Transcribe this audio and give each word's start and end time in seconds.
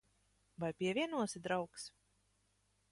Vai 0.63 0.71
pievienosi, 0.79 1.43
draugs? 1.45 1.89